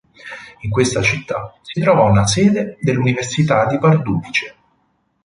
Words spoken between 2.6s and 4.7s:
dell'Università di Pardubice.